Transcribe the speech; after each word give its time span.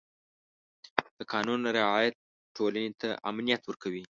د 1.17 1.19
قانون 1.33 1.59
رعایت 1.77 2.15
ټولنې 2.57 2.91
ته 3.01 3.09
امنیت 3.29 3.61
ورکوي. 3.65 4.03